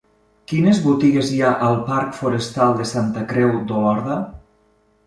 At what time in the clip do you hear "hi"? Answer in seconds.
1.35-1.43